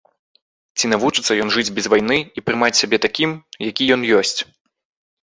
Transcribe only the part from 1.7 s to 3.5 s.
без вайны і прымаць сябе такім,